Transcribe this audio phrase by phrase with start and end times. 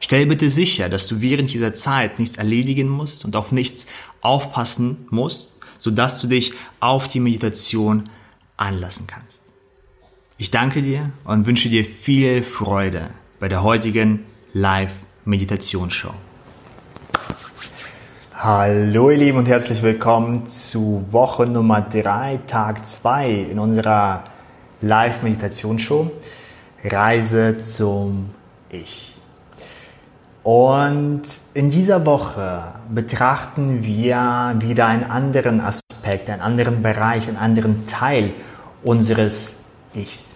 [0.00, 3.86] Stell bitte sicher, dass du während dieser Zeit nichts erledigen musst und auf nichts
[4.20, 8.08] aufpassen musst, sodass du dich auf die Meditation
[8.56, 9.40] anlassen kannst.
[10.36, 16.14] Ich danke dir und wünsche dir viel Freude bei der heutigen Live-Meditationsshow.
[18.34, 24.24] Hallo ihr Lieben und herzlich willkommen zu Woche Nummer 3, Tag 2 in unserer
[24.82, 26.10] Live-Meditationsshow
[26.84, 28.30] Reise zum
[28.68, 29.13] Ich.
[30.44, 31.22] Und
[31.54, 38.34] in dieser Woche betrachten wir wieder einen anderen Aspekt, einen anderen Bereich, einen anderen Teil
[38.82, 39.56] unseres
[39.94, 40.32] Ichs.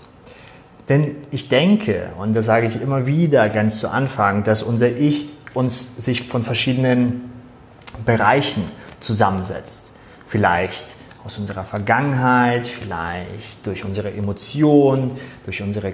[0.88, 5.28] Denn ich denke, und das sage ich immer wieder ganz zu Anfang, dass unser Ich
[5.52, 7.30] uns sich von verschiedenen
[8.06, 8.62] Bereichen
[9.00, 9.92] zusammensetzt.
[10.26, 10.86] Vielleicht
[11.22, 15.92] aus unserer Vergangenheit, vielleicht durch unsere Emotionen, durch unsere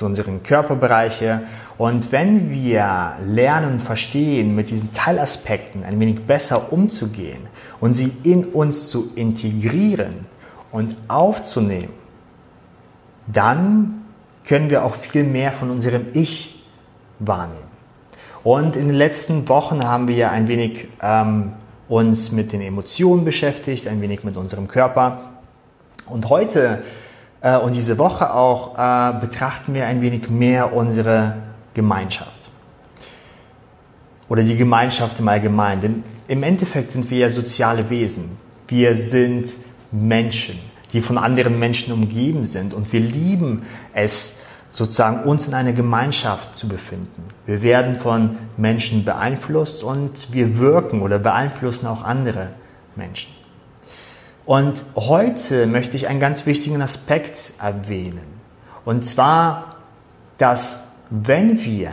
[0.00, 1.42] zu unseren Körperbereiche.
[1.76, 7.46] Und wenn wir lernen und verstehen, mit diesen Teilaspekten ein wenig besser umzugehen
[7.80, 10.26] und sie in uns zu integrieren
[10.72, 11.92] und aufzunehmen,
[13.26, 14.04] dann
[14.46, 16.64] können wir auch viel mehr von unserem Ich
[17.18, 17.70] wahrnehmen.
[18.42, 21.52] Und in den letzten Wochen haben wir ein wenig ähm,
[21.90, 25.28] uns mit den Emotionen beschäftigt, ein wenig mit unserem Körper.
[26.06, 26.82] Und heute
[27.40, 31.36] äh, und diese Woche auch äh, betrachten wir ein wenig mehr unsere
[31.74, 32.50] Gemeinschaft.
[34.28, 35.80] Oder die Gemeinschaft im Allgemeinen.
[35.80, 38.38] Denn im Endeffekt sind wir ja soziale Wesen.
[38.68, 39.48] Wir sind
[39.90, 40.60] Menschen,
[40.92, 42.72] die von anderen Menschen umgeben sind.
[42.74, 44.36] Und wir lieben es,
[44.68, 47.24] sozusagen uns in einer Gemeinschaft zu befinden.
[47.44, 52.50] Wir werden von Menschen beeinflusst und wir wirken oder beeinflussen auch andere
[52.94, 53.39] Menschen.
[54.50, 58.40] Und heute möchte ich einen ganz wichtigen Aspekt erwähnen.
[58.84, 59.76] Und zwar,
[60.38, 61.92] dass wenn wir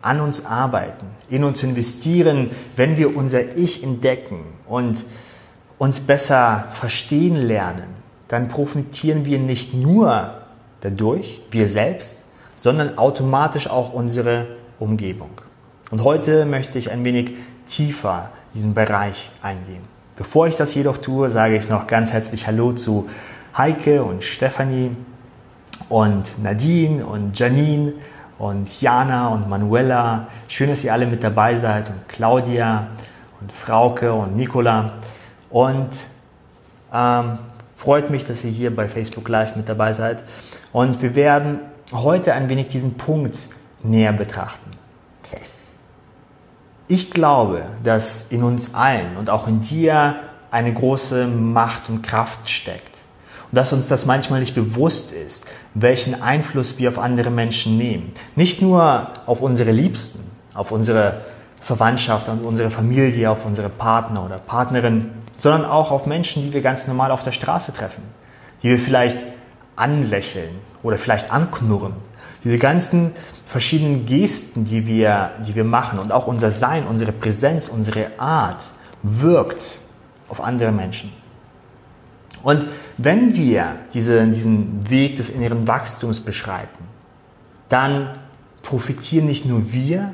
[0.00, 5.04] an uns arbeiten, in uns investieren, wenn wir unser Ich entdecken und
[5.78, 7.96] uns besser verstehen lernen,
[8.28, 10.34] dann profitieren wir nicht nur
[10.82, 12.18] dadurch, wir selbst,
[12.54, 14.46] sondern automatisch auch unsere
[14.78, 15.32] Umgebung.
[15.90, 17.32] Und heute möchte ich ein wenig
[17.68, 19.97] tiefer diesen Bereich eingehen.
[20.18, 23.08] Bevor ich das jedoch tue, sage ich noch ganz herzlich Hallo zu
[23.56, 24.90] Heike und Stefanie
[25.88, 27.92] und Nadine und Janine
[28.36, 30.26] und Jana und Manuela.
[30.48, 32.88] Schön, dass ihr alle mit dabei seid und Claudia
[33.40, 34.94] und Frauke und Nicola.
[35.50, 35.90] Und
[36.92, 37.38] ähm,
[37.76, 40.24] freut mich, dass ihr hier bei Facebook Live mit dabei seid.
[40.72, 41.60] Und wir werden
[41.92, 43.38] heute ein wenig diesen Punkt
[43.84, 44.77] näher betrachten.
[46.90, 50.16] Ich glaube, dass in uns allen und auch in dir
[50.50, 52.96] eine große Macht und Kraft steckt.
[53.50, 58.14] Und dass uns das manchmal nicht bewusst ist, welchen Einfluss wir auf andere Menschen nehmen.
[58.36, 61.20] Nicht nur auf unsere Liebsten, auf unsere
[61.60, 66.62] Verwandtschaft, auf unsere Familie, auf unsere Partner oder Partnerin, sondern auch auf Menschen, die wir
[66.62, 68.02] ganz normal auf der Straße treffen,
[68.62, 69.18] die wir vielleicht
[69.76, 71.92] anlächeln oder vielleicht anknurren
[72.44, 73.12] diese ganzen
[73.48, 78.62] verschiedenen Gesten, die wir, die wir machen und auch unser Sein, unsere Präsenz, unsere Art
[79.02, 79.80] wirkt
[80.28, 81.10] auf andere Menschen.
[82.42, 82.66] Und
[82.98, 86.84] wenn wir diese, diesen Weg des inneren Wachstums beschreiten,
[87.70, 88.18] dann
[88.60, 90.12] profitieren nicht nur wir,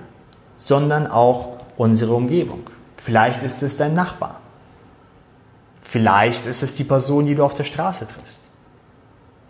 [0.56, 2.60] sondern auch unsere Umgebung.
[2.98, 4.40] Vielleicht ist es dein Nachbar.
[5.82, 8.43] Vielleicht ist es die Person, die du auf der Straße triffst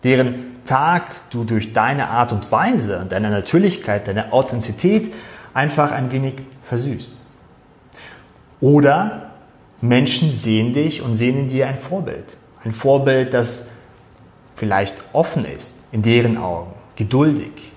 [0.04, 5.12] deren Tag du durch deine Art und Weise, deine Natürlichkeit, deine Authentizität
[5.52, 6.34] einfach ein wenig
[6.64, 7.12] versüßt.
[8.60, 9.30] Oder
[9.80, 12.36] Menschen sehen dich und sehen in dir ein Vorbild.
[12.64, 13.66] Ein Vorbild, das
[14.54, 17.72] vielleicht offen ist, in deren Augen, geduldig,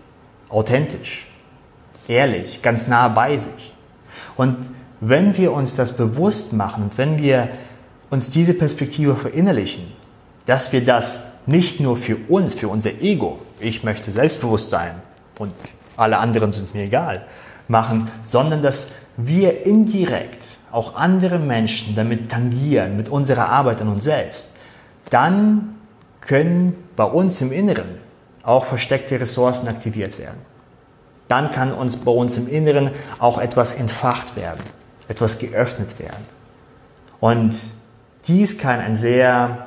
[0.49, 1.27] authentisch,
[2.07, 3.75] ehrlich, ganz nah bei sich.
[4.37, 4.57] Und
[5.01, 7.49] wenn wir uns das bewusst machen und wenn wir
[8.09, 9.91] uns diese Perspektive verinnerlichen,
[10.45, 15.01] dass wir das nicht nur für uns, für unser Ego, ich möchte selbstbewusst sein
[15.39, 15.53] und
[15.95, 17.25] alle anderen sind mir egal,
[17.67, 24.03] machen, sondern dass wir indirekt auch andere Menschen damit tangieren, mit unserer Arbeit an uns
[24.03, 24.51] selbst,
[25.09, 25.75] dann
[26.21, 27.97] können bei uns im Inneren
[28.43, 30.39] auch versteckte Ressourcen aktiviert werden.
[31.27, 34.61] Dann kann uns bei uns im Inneren auch etwas entfacht werden,
[35.07, 36.25] etwas geöffnet werden.
[37.19, 37.55] Und
[38.27, 39.66] dies kann ein sehr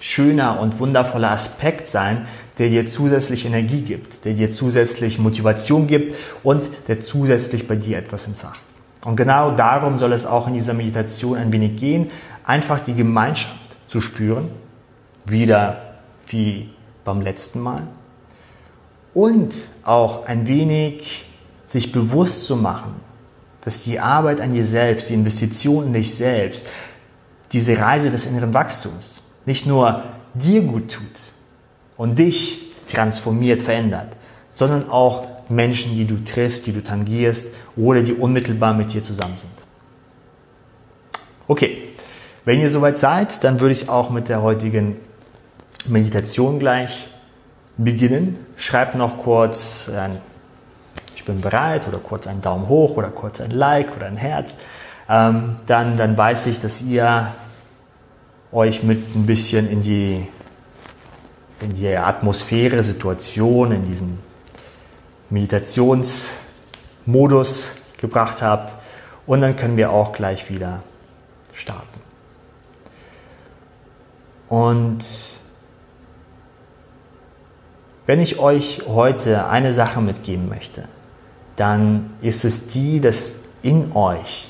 [0.00, 2.26] schöner und wundervoller Aspekt sein,
[2.58, 7.98] der dir zusätzlich Energie gibt, der dir zusätzlich Motivation gibt und der zusätzlich bei dir
[7.98, 8.62] etwas entfacht.
[9.04, 12.10] Und genau darum soll es auch in dieser Meditation ein wenig gehen,
[12.44, 13.54] einfach die Gemeinschaft
[13.88, 14.48] zu spüren,
[15.24, 15.94] wieder
[16.28, 16.70] wie
[17.04, 17.82] beim letzten Mal,
[19.14, 19.54] und
[19.84, 21.24] auch ein wenig
[21.66, 22.94] sich bewusst zu machen,
[23.62, 26.66] dass die Arbeit an dir selbst, die Investition in dich selbst,
[27.52, 30.02] diese Reise des inneren Wachstums nicht nur
[30.34, 31.32] dir gut tut
[31.96, 34.08] und dich transformiert, verändert,
[34.50, 37.46] sondern auch Menschen, die du triffst, die du tangierst
[37.76, 39.52] oder die unmittelbar mit dir zusammen sind.
[41.48, 41.88] Okay,
[42.44, 44.96] wenn ihr soweit seid, dann würde ich auch mit der heutigen
[45.86, 47.08] Meditation gleich
[47.76, 48.38] beginnen.
[48.56, 50.20] Schreibt noch kurz ein
[51.14, 54.54] Ich bin bereit oder kurz einen Daumen hoch oder kurz ein Like oder ein Herz.
[55.08, 57.28] Ähm, dann, dann weiß ich, dass ihr
[58.52, 60.26] euch mit ein bisschen in die,
[61.60, 64.18] in die Atmosphäre, Situation, in diesen
[65.30, 68.74] Meditationsmodus gebracht habt.
[69.26, 70.82] Und dann können wir auch gleich wieder
[71.52, 72.00] starten.
[74.48, 75.04] Und
[78.06, 80.88] wenn ich euch heute eine Sache mitgeben möchte,
[81.56, 84.48] dann ist es die, dass in euch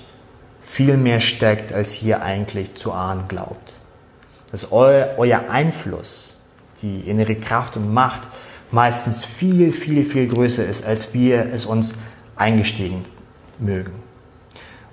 [0.63, 3.79] viel mehr steckt, als ihr eigentlich zu ahnen glaubt.
[4.51, 6.37] Dass eu, euer Einfluss,
[6.83, 8.23] die innere Kraft und Macht
[8.71, 11.95] meistens viel, viel, viel größer ist, als wir es uns
[12.37, 13.03] eingestehen
[13.59, 13.93] mögen.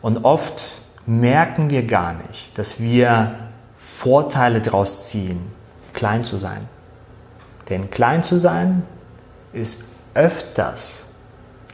[0.01, 3.35] Und oft merken wir gar nicht, dass wir
[3.77, 5.41] Vorteile daraus ziehen,
[5.93, 6.67] klein zu sein.
[7.69, 8.83] Denn klein zu sein
[9.51, 9.83] ist
[10.13, 11.05] öfters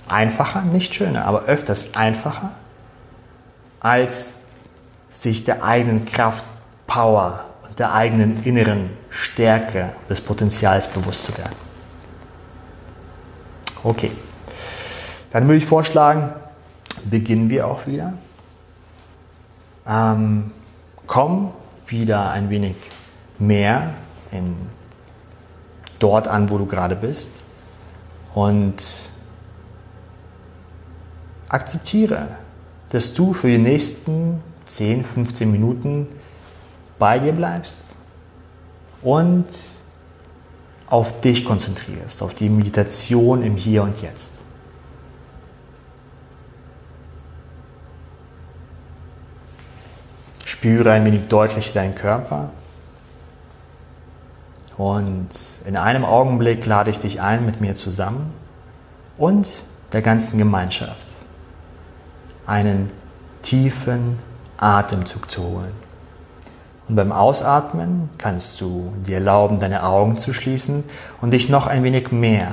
[0.08, 2.52] einfacher, nicht schöner, aber öfters einfacher,
[3.80, 4.34] als
[5.10, 6.46] sich der eigenen Kraft,
[6.88, 7.46] Power
[7.80, 11.56] der eigenen inneren Stärke des Potenzials bewusst zu werden.
[13.84, 14.12] Okay,
[15.31, 16.34] dann würde ich vorschlagen,
[17.06, 18.14] beginnen wir auch wieder.
[19.88, 20.52] Ähm,
[21.08, 21.52] komm
[21.88, 22.76] wieder ein wenig
[23.40, 23.94] mehr
[24.31, 24.56] in
[26.00, 27.30] dort an, wo du gerade bist
[28.34, 28.84] und
[31.48, 32.28] akzeptiere,
[32.90, 36.08] dass du für die nächsten 10, 15 Minuten
[37.00, 37.81] bei dir bleibst
[39.01, 39.48] und
[40.88, 44.31] auf dich konzentrierst, auf die Meditation im Hier und Jetzt.
[50.46, 52.50] Spüre ein wenig deutlicher deinen Körper.
[54.78, 55.30] Und
[55.66, 58.34] in einem Augenblick lade ich dich ein, mit mir zusammen
[59.18, 61.07] und der ganzen Gemeinschaft
[62.48, 62.92] einen
[63.42, 64.18] tiefen
[64.57, 65.88] Atemzug zu holen.
[66.89, 70.83] Und beim Ausatmen kannst du dir erlauben, deine Augen zu schließen
[71.21, 72.47] und dich noch ein wenig mehr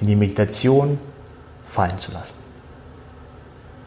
[0.00, 1.00] in die Meditation
[1.66, 2.34] fallen zu lassen.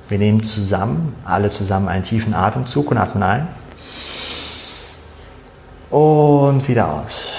[0.09, 3.47] Wir nehmen zusammen, alle zusammen einen tiefen Atemzug und atmen ein.
[5.89, 7.31] Und wieder aus.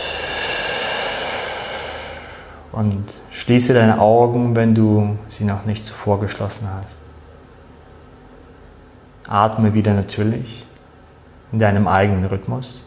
[2.73, 6.97] Und schließe deine Augen, wenn du sie noch nicht zuvor geschlossen hast.
[9.29, 10.67] Atme wieder natürlich
[11.53, 12.83] in deinem eigenen Rhythmus.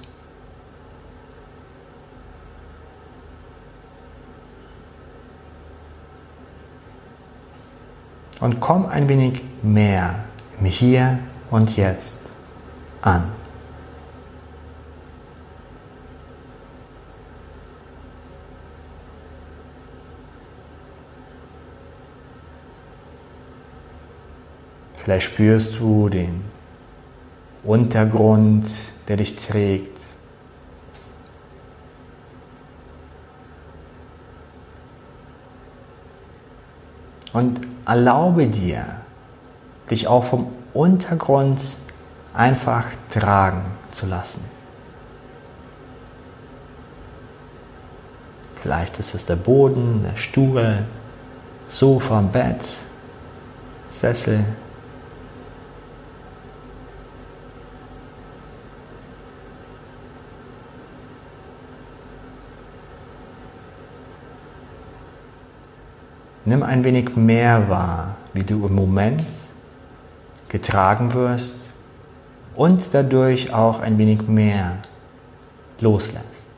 [8.40, 10.24] Und komm ein wenig mehr
[10.60, 11.20] im Hier
[11.52, 12.22] und Jetzt
[13.02, 13.24] an.
[25.04, 26.59] Vielleicht spürst du den
[27.64, 28.66] Untergrund,
[29.08, 29.98] der dich trägt.
[37.34, 38.86] Und erlaube dir,
[39.90, 41.60] dich auch vom Untergrund
[42.34, 44.44] einfach tragen zu lassen.
[48.62, 50.86] Vielleicht ist es der Boden, der Stuhl,
[51.70, 52.66] Sofa, Bett,
[53.90, 54.44] Sessel,
[66.50, 69.22] Nimm ein wenig mehr wahr, wie du im Moment
[70.48, 71.56] getragen wirst
[72.56, 74.78] und dadurch auch ein wenig mehr
[75.80, 76.49] loslässt.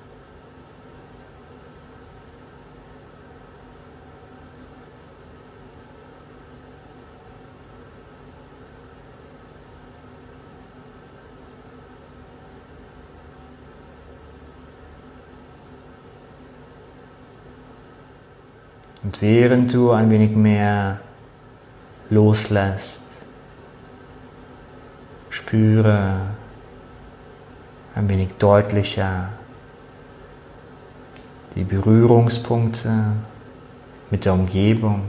[19.12, 21.02] Und während du ein wenig mehr
[22.10, 23.02] loslässt,
[25.30, 26.22] spüre
[27.94, 29.28] ein wenig deutlicher
[31.56, 33.08] die Berührungspunkte
[34.12, 35.02] mit der Umgebung.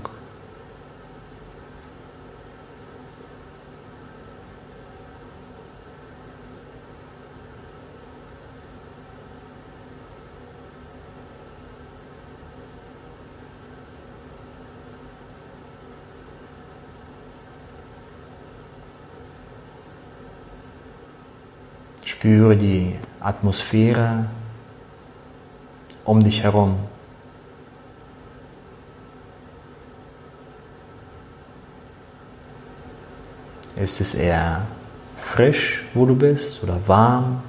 [22.22, 24.26] Spüre die Atmosphäre
[26.04, 26.76] um dich herum.
[33.74, 34.62] Ist es eher
[35.20, 37.42] frisch, wo du bist, oder warm?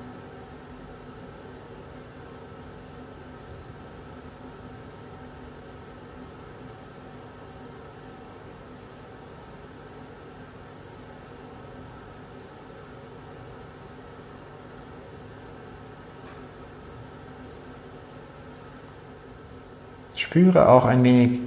[20.33, 21.41] Spüre auch ein wenig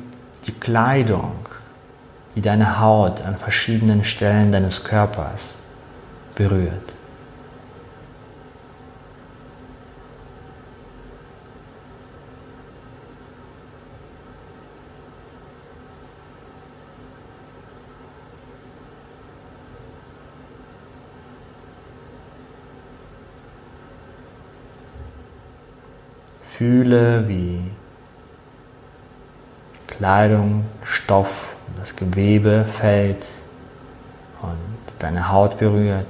[0.46, 1.32] die Kleidung,
[2.36, 5.58] die deine Haut an verschiedenen Stellen deines Körpers
[6.36, 6.92] berührt.
[26.44, 27.72] Fühle, wie
[29.86, 33.24] Kleidung, Stoff, das Gewebe fällt
[34.42, 34.56] und
[34.98, 36.06] deine Haut berührt.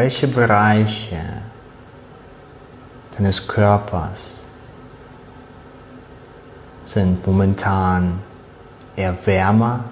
[0.00, 1.20] Welche Bereiche
[3.14, 4.38] deines Körpers
[6.86, 8.20] sind momentan
[8.96, 9.84] eher wärmer.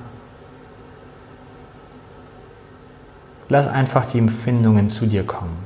[3.50, 5.58] Lass einfach die Empfindungen zu dir kommen.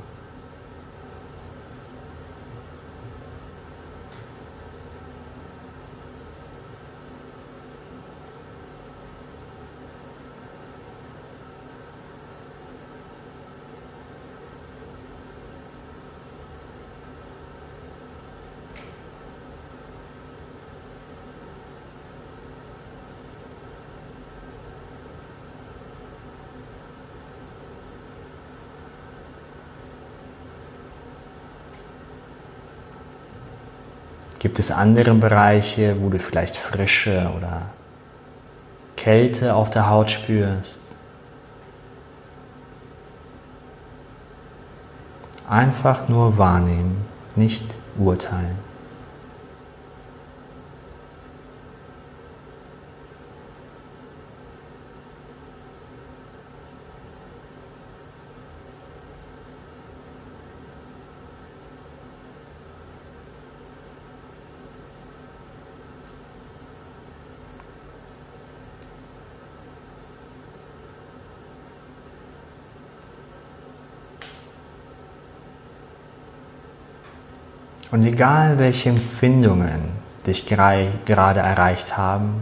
[34.53, 37.63] Gibt es andere Bereiche, wo du vielleicht Frische oder
[38.95, 40.79] Kälte auf der Haut spürst?
[45.49, 47.03] Einfach nur wahrnehmen,
[47.35, 47.65] nicht
[47.97, 48.59] urteilen.
[77.93, 79.81] Und egal welche Empfindungen
[80.25, 82.41] dich gerade erreicht haben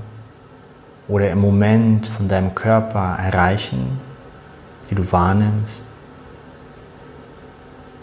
[1.10, 4.00] oder im Moment von deinem Körper erreichen,
[4.90, 5.84] die du wahrnimmst,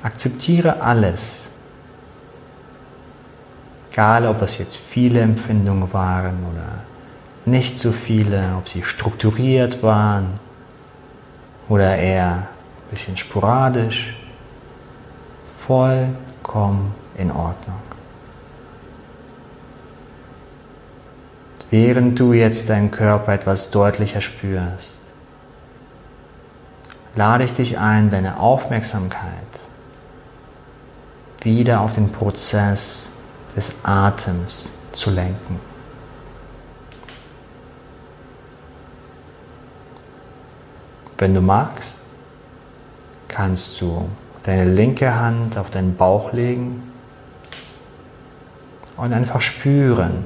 [0.03, 1.49] akzeptiere alles.
[3.93, 6.85] Egal, ob es jetzt viele Empfindungen waren oder
[7.47, 10.39] nicht so viele, ob sie strukturiert waren
[11.71, 14.15] oder eher ein bisschen sporadisch,
[15.57, 17.81] vollkommen in Ordnung.
[21.71, 24.95] Während du jetzt deinen Körper etwas deutlicher spürst,
[27.15, 29.29] lade ich dich ein, deine Aufmerksamkeit
[31.43, 33.11] wieder auf den Prozess
[33.55, 35.61] des Atems zu lenken.
[41.19, 42.01] Wenn du magst,
[43.27, 44.09] kannst du
[44.45, 46.88] deine linke Hand auf deinen Bauch legen
[48.99, 50.25] und einfach spüren,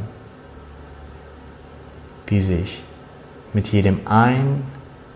[2.27, 2.83] wie sich
[3.53, 4.65] mit jedem Ein-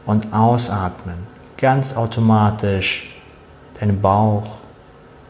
[0.05, 1.17] und Ausatmen
[1.57, 3.11] ganz automatisch
[3.81, 4.47] dein Bauch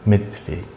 [0.05, 0.76] mitbewegt.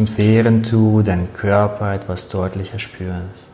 [0.00, 3.50] Und während du deinen Körper etwas deutlicher spürst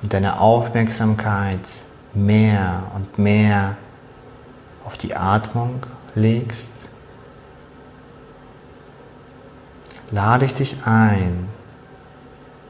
[0.00, 1.58] und deine Aufmerksamkeit
[2.14, 3.76] mehr und mehr
[4.84, 6.70] auf die Atmung legst,
[10.12, 11.48] lade ich dich ein,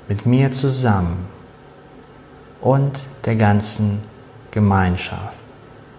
[0.08, 1.26] mit mir zusammen
[2.62, 4.02] und der ganzen
[4.52, 5.36] Gemeinschaft,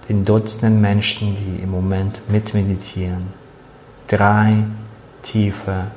[0.09, 3.27] den Dutzenden Menschen, die im Moment mitmeditieren,
[4.07, 4.63] drei
[5.23, 5.87] tiefe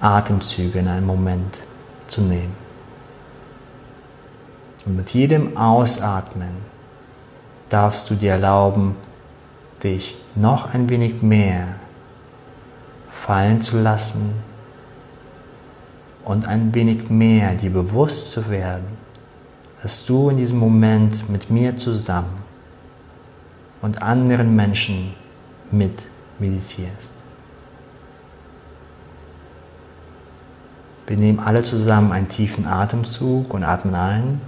[0.00, 1.58] Atemzüge in einem Moment
[2.06, 2.54] zu nehmen.
[4.86, 6.50] Und mit jedem Ausatmen
[7.68, 8.96] darfst du dir erlauben,
[9.82, 11.68] dich noch ein wenig mehr
[13.10, 14.32] fallen zu lassen
[16.24, 18.86] und ein wenig mehr dir bewusst zu werden,
[19.82, 22.42] dass du in diesem Moment mit mir zusammen
[23.82, 25.14] und anderen Menschen
[25.70, 26.06] mit
[26.38, 27.19] meditierst.
[31.10, 34.40] Wir nehmen alle zusammen einen tiefen Atemzug und atmen ein.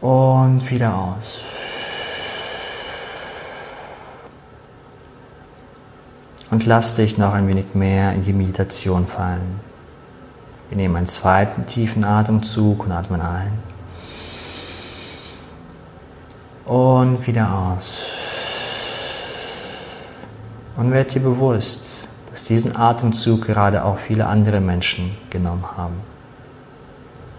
[0.00, 1.40] Und wieder aus.
[6.52, 9.58] Und lass dich noch ein wenig mehr in die Meditation fallen.
[10.68, 13.50] Wir nehmen einen zweiten tiefen Atemzug und atmen ein.
[16.66, 18.00] Und wieder aus.
[20.76, 26.00] Und werd dir bewusst, dass diesen Atemzug gerade auch viele andere Menschen genommen haben.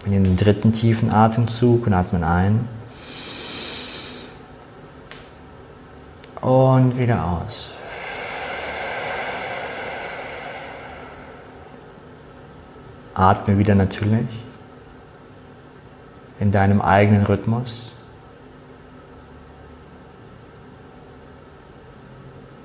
[0.04, 2.68] Wir nehmen den dritten tiefen Atemzug und atmen ein.
[6.40, 7.70] Und wieder aus.
[13.14, 14.26] Atme wieder natürlich
[16.38, 17.89] in deinem eigenen Rhythmus.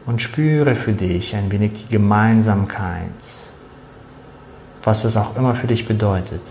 [0.06, 3.12] Und spüre für dich ein wenig die Gemeinsamkeit,
[4.84, 6.42] was es auch immer für dich bedeutet.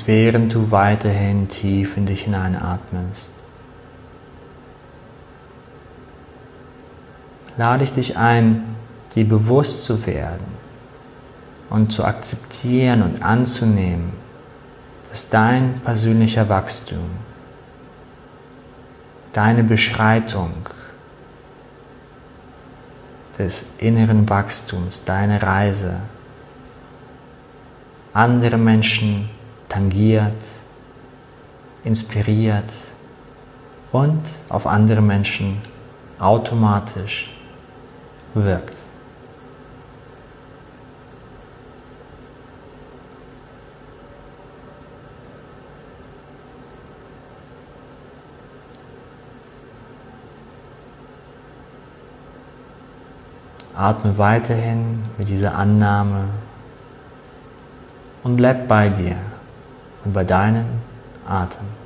[0.00, 3.28] Und während du weiterhin tief in dich hineinatmest,
[7.58, 8.64] lade ich dich ein,
[9.14, 10.46] dir bewusst zu werden
[11.68, 14.14] und zu akzeptieren und anzunehmen,
[15.10, 17.10] dass dein persönlicher Wachstum,
[19.34, 20.54] deine Beschreitung
[23.38, 25.96] des inneren Wachstums, deine Reise,
[28.14, 29.28] andere Menschen
[29.70, 30.42] tangiert,
[31.84, 32.70] inspiriert
[33.92, 35.62] und auf andere Menschen
[36.18, 37.30] automatisch
[38.34, 38.76] wirkt.
[53.74, 56.24] Atme weiterhin mit dieser Annahme
[58.22, 59.16] und bleib bei dir
[60.04, 60.66] und bei deinem
[61.26, 61.79] Atem.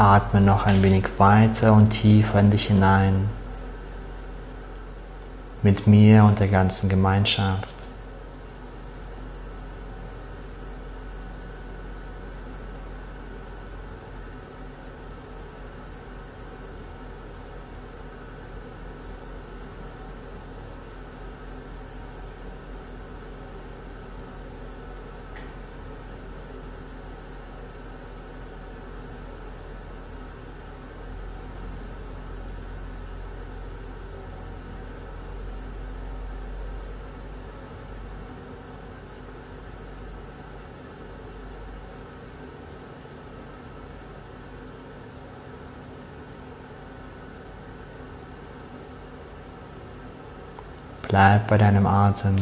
[0.00, 3.28] Atme noch ein wenig weiter und tiefer in dich hinein.
[5.62, 7.69] Mit mir und der ganzen Gemeinschaft.
[51.10, 52.36] Bleib bei deinem Atem.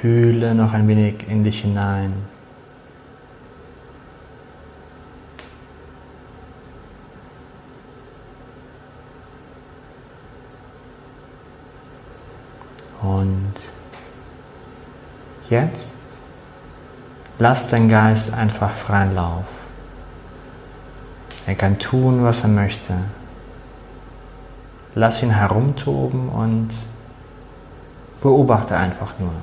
[0.00, 2.14] Fühle noch ein wenig in dich hinein.
[13.02, 13.52] Und
[15.50, 15.96] jetzt
[17.38, 19.44] lass dein Geist einfach freien Lauf.
[21.46, 22.94] Er kann tun, was er möchte.
[24.94, 26.70] Lass ihn herumtoben und
[28.22, 29.34] beobachte einfach nur.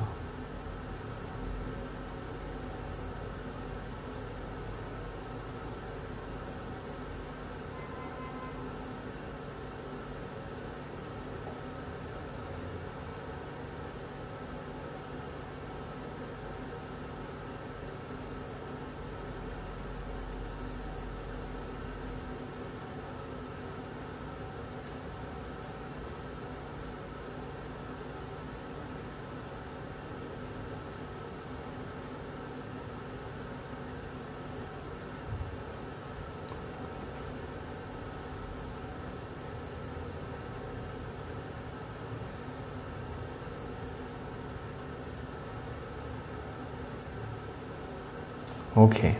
[48.77, 49.15] Okay.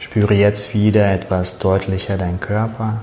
[0.00, 2.98] Spüre jetzt wieder etwas deutlicher deinen Körper.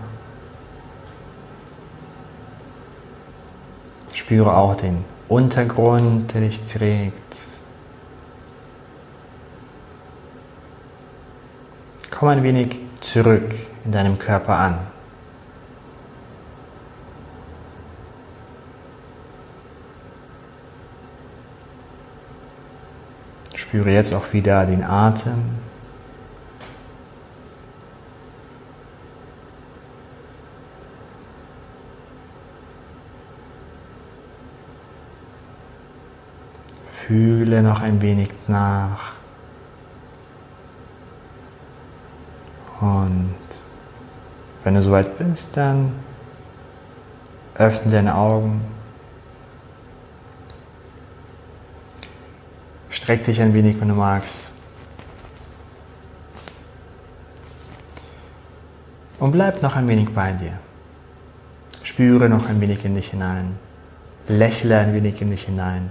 [4.13, 7.13] Spüre auch den Untergrund, der dich trägt.
[12.11, 14.79] Komm ein wenig zurück in deinem Körper an.
[23.67, 25.43] Spüre jetzt auch wieder den Atem.
[37.05, 39.13] Fühle noch ein wenig nach.
[42.79, 43.35] Und
[44.63, 45.91] wenn du soweit bist, dann
[47.55, 48.76] öffne deine Augen.
[53.07, 54.51] Streck dich ein wenig, wenn du magst.
[59.17, 60.51] Und bleib noch ein wenig bei dir.
[61.83, 63.55] Spüre noch ein wenig in dich hinein.
[64.27, 65.89] Lächle ein wenig in dich hinein.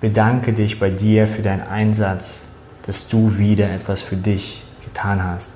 [0.00, 2.46] Bedanke dich bei dir für deinen Einsatz,
[2.84, 5.52] dass du wieder etwas für dich getan hast.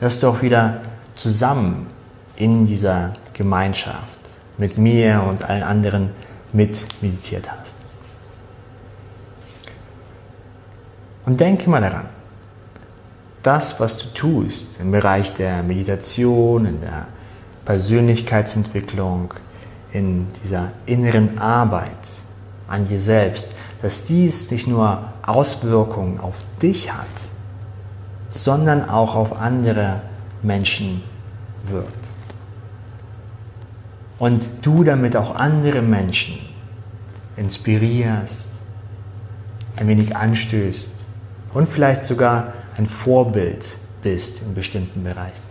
[0.00, 0.80] Dass du auch wieder
[1.14, 1.88] zusammen
[2.36, 4.18] in dieser Gemeinschaft
[4.56, 6.08] mit mir und allen anderen
[6.54, 7.81] mit meditiert hast.
[11.24, 12.06] Und denke mal daran,
[13.42, 17.06] das, was du tust im Bereich der Meditation, in der
[17.64, 19.34] Persönlichkeitsentwicklung,
[19.92, 21.90] in dieser inneren Arbeit
[22.68, 27.06] an dir selbst, dass dies nicht nur Auswirkungen auf dich hat,
[28.30, 30.00] sondern auch auf andere
[30.42, 31.02] Menschen
[31.64, 31.94] wirkt.
[34.18, 36.38] Und du damit auch andere Menschen
[37.36, 38.50] inspirierst,
[39.76, 41.01] ein wenig anstößt
[41.54, 43.64] und vielleicht sogar ein Vorbild
[44.02, 45.42] bist in bestimmten Bereichen.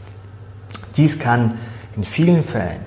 [0.97, 1.57] Dies kann
[1.95, 2.81] in vielen Fällen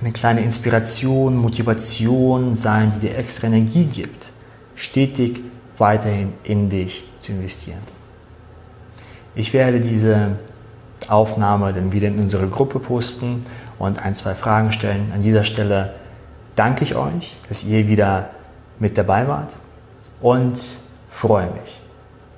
[0.00, 4.30] eine kleine Inspiration, Motivation sein, die dir extra Energie gibt,
[4.74, 5.40] stetig
[5.76, 7.80] weiterhin in dich zu investieren.
[9.34, 10.36] Ich werde diese
[11.08, 13.46] Aufnahme dann wieder in unsere Gruppe posten
[13.78, 15.12] und ein, zwei Fragen stellen.
[15.12, 15.94] An dieser Stelle
[16.56, 18.30] danke ich euch, dass ihr wieder
[18.78, 19.52] mit dabei wart
[20.20, 20.58] und
[21.10, 21.79] freue mich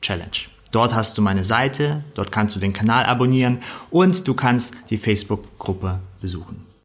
[0.00, 0.48] Challenge.
[0.70, 4.98] Dort hast du meine Seite, dort kannst du den Kanal abonnieren und du kannst die
[4.98, 6.67] Facebook-Gruppe besuchen.